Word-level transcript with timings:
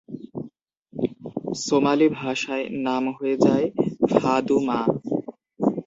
Somali 1.63 2.07
ভাষায় 2.19 2.65
নাম 2.85 3.03
হয়ে 3.17 3.35
যায় 3.37 3.65
"ফাদুমা"। 4.11 4.79